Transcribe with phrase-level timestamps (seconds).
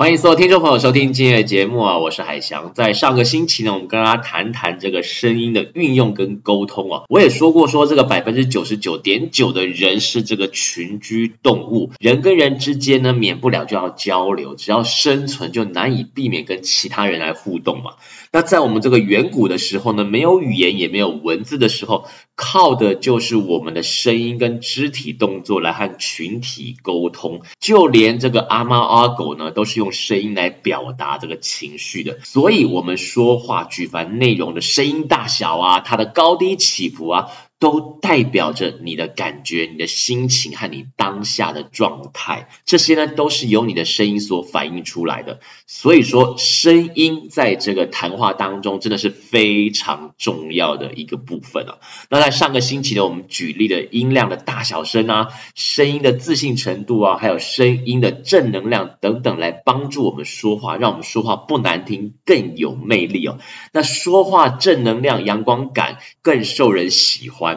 [0.00, 2.72] 欢迎所有听众朋友收听今天的节目啊，我是海翔。
[2.72, 7.02] 在上个星期呢，我们跟大家谈谈这个声音的运用跟沟通啊。
[7.10, 17.96] 我也说过，说这个百分之九十九点九的人是这个群居动物，人跟人之间呢，免不了就要交流，只要生存就难以避免跟其他人来互动嘛。
[18.32, 22.06] 那在我们这个远古的时候呢，没有语言也没有文字的时候，
[22.36, 37.28] 靠的就是我们的声音跟肢体动作来和群体沟通，就连这个阿猫阿狗呢，都是用声音来表达这个情绪的，所以我们说话举凡内容的声音大小啊，它的高低起伏啊。
[37.60, 45.40] 都代表着你的感觉、你的心情和你当下的状态，这些呢都是由你的声音所反映出来的。
[45.66, 51.78] 所以说，声音在这个谈话当中真的是非常重要的一个部分啊。
[52.08, 63.36] 那在上个星期呢，我们举例的音量的大小声啊，声音的自信程度啊，还有声音的正能量等等，来帮助我们说话，让我们说话不难听，更有魅力哦。
[63.74, 67.49] 那说话正能量、阳光感更受人喜欢。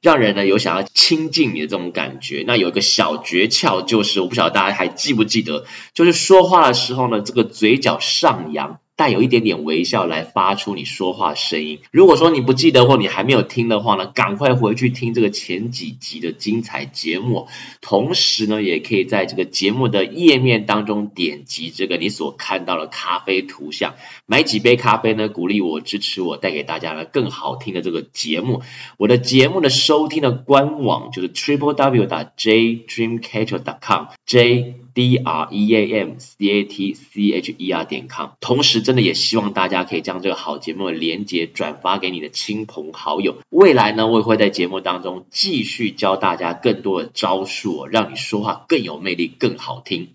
[0.00, 2.44] 让人呢有想要亲近你的这种感觉。
[2.46, 8.78] 那有一个小诀窍，就是我不晓得大家还记不记得，就是说话的时候呢，这个嘴角上扬。
[9.00, 11.78] 带有一点点微笑来发出你说话声音。
[11.90, 17.48] 如果说你不记得或你还没有听的话呢，赶快回去听这个前几集的精彩节目。
[17.80, 23.94] 同时呢，也可以在这个节目的页面当中点击这个你所看到的咖啡图像，
[24.26, 28.60] 买几杯咖啡呢，鼓励我，支持我，带给大家呢更好听的这个节目。
[28.98, 36.64] 我的节目的收听的官网就是 triple w 打 j dreamcatcher dot com j d r e a m c a
[36.64, 38.30] t c h e r 点 com。
[38.40, 43.36] 同时，真的也希望大家可以将这个好节目的连接转发给你的亲朋好友。
[43.48, 50.08] 未来呢，我也会在节目当中继续教大家更多的招数，让你说话更有魅力、更好听。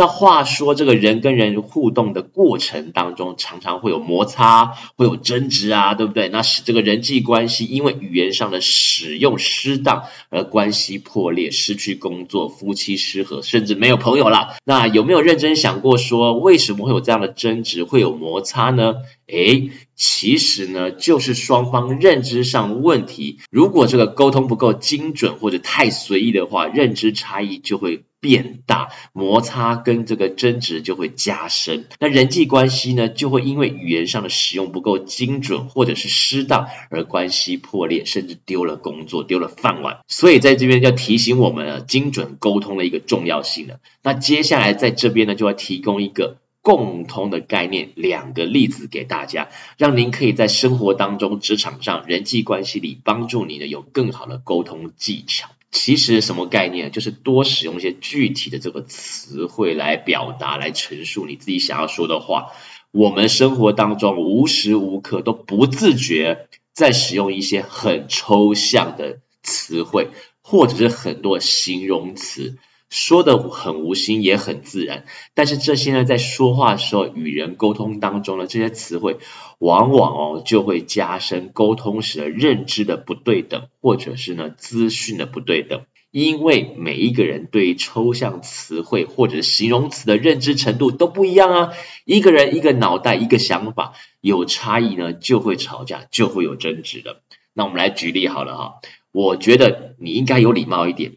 [0.00, 6.30] 那话说，这个人跟人互动的过程当中，常常会有摩擦，会有争执啊，对不对？
[6.30, 14.56] 那使这个人际关系因为语言上的使用失当而关系破裂，失去工作，夫妻失和，甚至没有朋友了。
[14.64, 18.94] 那有没有认真想过说，为什么会有这样的争执，会有摩擦呢？
[19.26, 23.40] 诶，其实呢，就是双方认知上问题。
[23.50, 40.00] 如果这个沟通不够精准或者太随意的话，认知差异就会变大，摩擦跟这个争执就会加深，那人际关系呢，就会因为语言上的使用不够精准或者是失当而关系破裂，甚至丢了工作，丢了饭碗。
[40.06, 43.80] 所以在这边要提醒我们啊，精准沟通的一个重要性了。
[44.02, 49.48] 那接下来在这边呢，就要提供一个共通的概念，两个例子给大家，
[49.78, 55.48] 让您可以在生活当中、职场上、人际关系里帮助你呢有更好的沟通技巧。
[55.70, 56.90] 其实什么概念？
[56.90, 62.48] 就是多使用一些具体的这个词汇来表达、来陈述你自己想要说的话。
[62.90, 70.10] 我们生活当中无时无刻都不自觉在使用一些很抽象的词汇，
[70.42, 72.58] 或者是很多形容词。
[72.90, 79.18] 说的很无心，也很自然，但是这些呢，在说话的时候，与人沟通当中呢，这些词汇
[79.58, 85.82] 往往哦，就会加深沟通时的认知的不对等，或者是呢，资讯的不对等。
[86.10, 91.72] 因为每一个人对于抽象词汇或者形容词的认知程度都不一样啊，
[92.04, 97.20] 一个人一个脑袋一个想法，有差异呢，就会吵架，就会有争执的。
[97.54, 98.74] 那我们来举例好了哈，
[99.12, 101.12] 我觉得你应该有礼貌一点。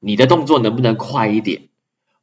[0.00, 1.68] 你的动作能不能快一点？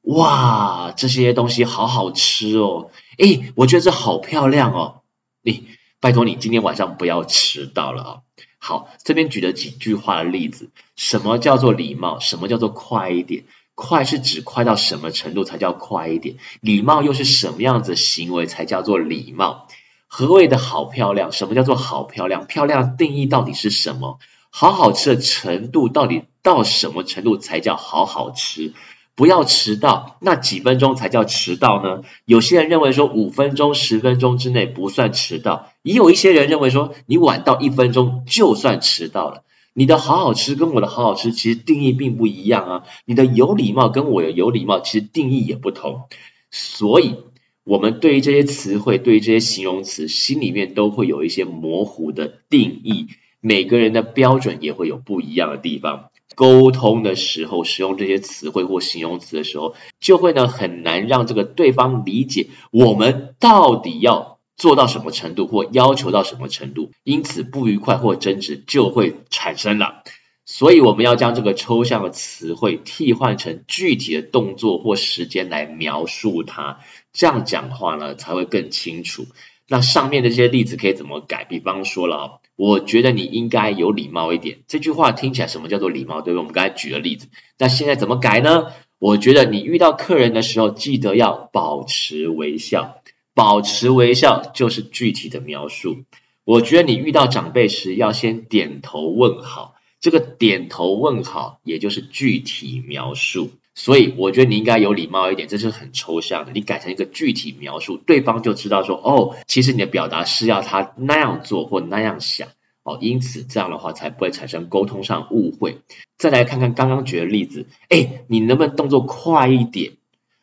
[0.02, 2.92] 哇，这些东西好好吃哦！
[3.18, 5.02] 诶，我觉得这好漂亮哦！
[5.42, 5.68] 你
[6.00, 8.18] 拜托你今天晚上不要迟到了啊！
[8.58, 12.20] 好，这边举了几句话的例子，什么叫做礼貌？
[12.20, 13.44] 什么叫做快一点？
[13.76, 16.38] 快是指快到什么程度才叫快一点？
[16.62, 19.68] 礼貌又是什么样子行为才叫做礼貌？
[20.08, 21.32] 何谓的好漂亮？
[21.32, 22.48] 什么叫做好漂亮？
[22.48, 24.20] 漂亮定义到底是什么？
[24.50, 28.74] 好好吃的程度到底到什么程度才叫好好吃？
[29.16, 32.04] 不要迟到，那几分钟才叫迟到呢？
[32.26, 39.44] 有些人认为说五分钟、十分钟之内不算迟到，也有一些人认为说你晚到一分钟就算迟到了。
[39.74, 46.04] 你的好好吃跟我的好好吃其实定义并不一样啊，你的有礼貌跟我的有礼貌其实定义也不同，
[46.52, 47.16] 所以
[47.64, 53.08] 我们对于这些词汇、对于这些形容词，心里面都会有一些模糊的定义。
[53.40, 70.04] 每个人的标准也会有不一样的地方，沟通的时候使用这些词汇或形容词的时候，就会呢很难让这个对方理解我们到底要做到什么程度或要求到什么程度，因此不愉快或争执就会产生了。
[70.50, 76.80] 所以我们要将这个抽象的词汇替换成具体的动作或时间来描述它，
[77.12, 79.26] 这样讲话呢才会更清楚。
[79.68, 81.44] 那上面的这些例子可以怎么改？
[81.44, 84.60] 比方说了，我觉得你应该有礼貌一点。
[84.68, 86.22] 这句话听起来什么叫做礼貌？
[86.22, 86.40] 对不对？
[86.40, 87.28] 我们刚才举了例子，
[87.58, 88.68] 那现在怎么改呢？
[89.00, 93.02] 我觉得你遇到客人的时候，记得要保持微笑。
[93.36, 96.00] 保持微笑就是具体的描述。
[96.44, 99.76] 我觉得你遇到长辈时，要先点头问好。
[100.00, 103.52] 这个点头问好，也就是具体描述。
[103.80, 106.52] 所以我觉得你应该有礼貌一点，这是很抽象的。
[106.52, 112.48] 你改成一个具体描述，对方就知道说，哦，其实你的表达是要他那样做或那样想。
[112.82, 115.78] 哦，因此这样的话才不会产生沟通上误会。
[116.18, 119.92] 再来看看刚刚举的例子，哎，你能不能动作快一点？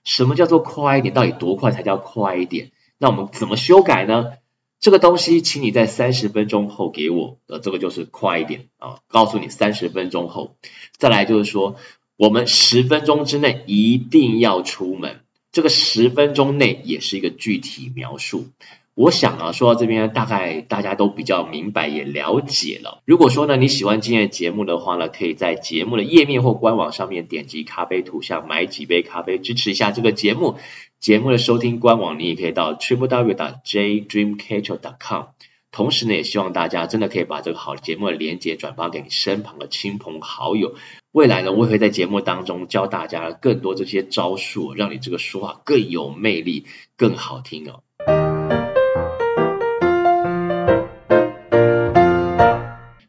[0.05, 1.13] 什么叫做快一点？
[1.13, 2.71] 到底多快才叫快一点？
[2.99, 4.35] 那我们怎么修改呢？
[4.79, 7.39] 这个东西，请你在三十分钟后给我。
[7.49, 10.55] 呃，这个就是快一点啊，告诉你三十分钟后。
[10.99, 11.75] 再来就是说，
[12.17, 15.21] 我们十分钟之内一定要出门。
[15.53, 18.47] 这个十分钟内也是一个具体描述。
[18.95, 23.03] 我想啊，说到这边，大概大家都比较明白也了解了。
[23.05, 30.59] 如果说呢，你喜欢今天的节目的话呢，可以在节目的页面或官网上面点击咖啡图像，买几杯咖啡，支持一下这个节目。
[31.01, 33.35] 节目的收听官网，你也可以到 triple w
[33.65, 35.25] j dreamcatcher 点 com。
[35.73, 40.77] 同时呢，也希望大家真的可以把这个好节目的连接转发给你身旁的亲朋好友。
[41.15, 46.67] 未来呢，我也会在节目当中教大家更多这些招数，让你这个说话更有魅力、
[46.97, 47.85] 更好听哦。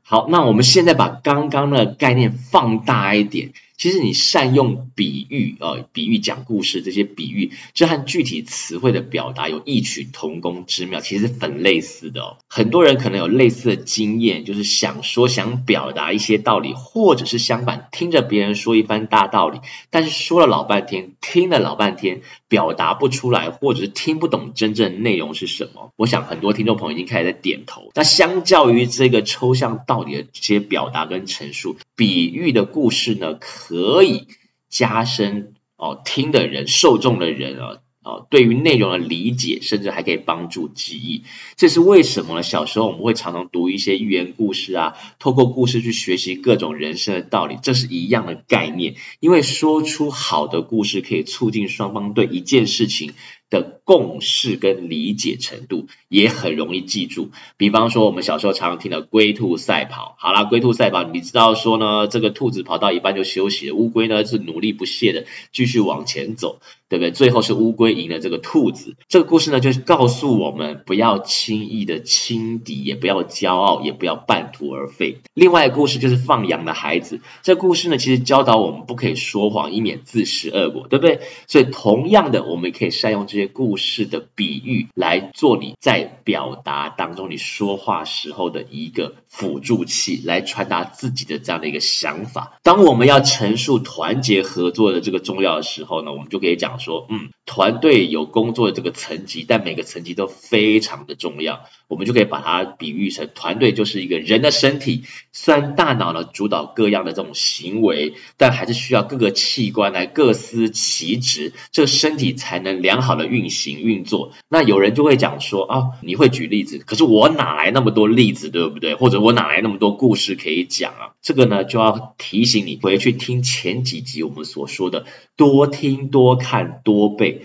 [0.04, 3.54] 好，那我们现在把刚刚的概念放大一点。
[3.78, 12.38] 其实你善用比喻啊、呃，比喻讲故事这些比喻，这和具体词汇的表达有异曲同工之妙，其实很类似的哦。
[12.48, 25.92] 很多人可能有类似的经验，就是想说想表达一些道理，或者是相反，听着别人说一番大道理，但是说了老半天，听了老半天，表达不出来，或者是听不懂真正内容是什么。
[25.98, 27.92] 我想很多听众朋友已经开始在点头。
[27.94, 33.38] 那相较于这个抽象道理的这些表达跟陈述，比喻的故事呢，
[33.68, 34.28] 可以
[34.70, 37.78] 加深哦，听的人、受众的人啊。
[38.08, 41.24] 哦，对于内容的理解，甚至还可以帮助记忆。
[41.56, 42.44] 这是为什么呢？
[42.44, 48.94] 小时候我们会常常读一些寓言故事啊，透过故事去学习各种人生的道理，这是一样的概念。
[49.20, 53.16] 因为说出好的故事，可以促进双方对一件事情
[53.50, 57.32] 的共识跟理解程度，也很容易记住。
[57.58, 60.16] 比方说，我们小时候常常听的龟兔赛跑。
[60.20, 66.60] 好啦，龟兔赛跑，你知道说呢，这个兔子跑到一半就休息了，乌龟呢是努力不懈的继续往前走。
[66.88, 67.10] 对不对？
[67.10, 68.96] 最后是乌龟赢了这个兔子。
[69.10, 75.18] 这个故事呢，就是告诉我们不要轻易的轻敌，也不要骄傲，也不要半途而废。
[75.34, 77.22] 另外一个故事就是放羊的孩子。
[77.42, 81.22] 这故事呢，其实教导我们不可以说谎，以免自食恶果，对不对？
[81.48, 92.58] 所以同样的，我们可以善用这这些故事的比喻来做你在表达当中你说话时候的一个辅助器，来传达自己的这样的一个想法。
[92.64, 96.80] 当我们要陈述团结合作的这个重要的时候呢，我们就可以讲。
[96.80, 101.62] 说，嗯，团队有工作的这个层级，但每个层级都非常的重要。
[101.88, 114.34] 我们就可以把它比喻成团队就是一个人的身体，虽然大脑呢主导各样的这种行为，但还是需要各个器官来各司其职，这身体才能良好的运行运作。
[114.50, 118.96] 那有人就会讲说啊，你会举例子，可是我哪来那么多例子，对不对？
[118.96, 121.16] 或者我哪来那么多故事可以讲啊？
[121.22, 125.06] 这个呢就要提醒你回去听前几集我们所说的，
[125.38, 127.45] 多听多看多背。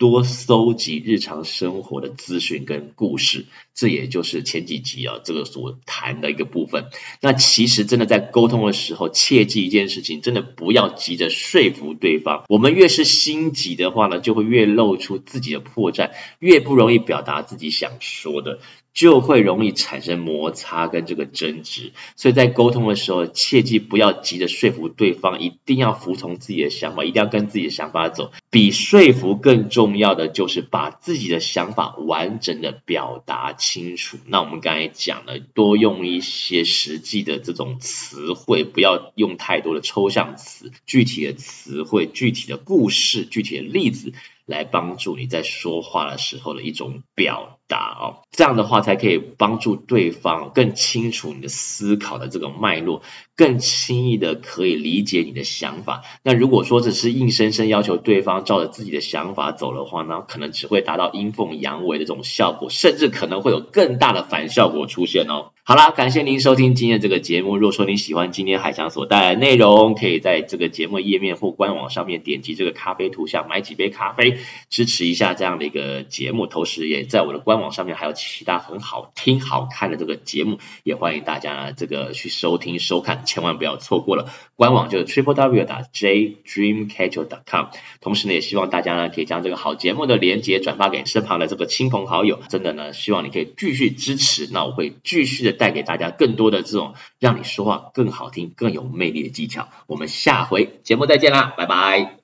[0.00, 6.86] 多搜集日常生活的资讯跟故事，这也就是前几集啊这个所谈的一个部分。
[7.20, 12.44] 那其实真的在沟通的时候，切记一件事情，真的不要急着说服对方。
[12.48, 18.60] 我们越是心急的话呢，就会越露出自己的破绽，越不容易表达自己想说的。
[18.92, 28.32] 就会容易产生摩擦跟这个争执，所以在沟通的时候，切记不要急着说服对方，一定要服从自己的想法，一定要跟自己的想法走。
[28.50, 34.18] 比说服更重重要的就是把自己的想法完整的表达清楚。
[34.26, 44.12] 那我们刚才讲了，多用一些实际的这种词汇，不要用太多的抽象词，具体的词汇、具体的故事、具体的例子。
[44.50, 53.02] 来帮助你在说话的时候的一种表达哦，这样的话才可以帮助对方更清楚你的思考的这个脉络，
[53.36, 56.02] 更轻易的可以理解你的想法。
[56.22, 65.52] 那如果说只是硬生生要求对方照着自己的想法走的话，那可能只会达到阴奉阳违的这种效果，甚至可能会有更大的反效果出现哦。
[65.62, 67.56] 好啦，感谢您收听今天这个节目。
[67.56, 74.38] 如果说你喜欢今天海翔所带来的内容，可以在这个节目页面或官网上面点击这个咖啡图像，买几杯咖啡，
[74.70, 76.48] 支持一下这样的一个节目。
[76.48, 84.32] 同时，也在我的官网上面还有其他很好听、好看的这个节目，也欢迎大家这个去收听、收看，千万不要错过了。
[84.56, 87.66] 官网就是 triple w 打 j dreamcatcher dot com。
[88.00, 92.40] 同时呢，也希望大家呢可以将这个好节目的连接转发给身旁的这个亲朋好友。
[92.48, 95.60] 真的呢，希望你可以继续支持，那我会继续的。
[95.60, 99.68] 带给大家更多的这种让你说话更好听、更有魅力的技巧。
[99.86, 102.19] 我们下回节目再见啦，拜拜。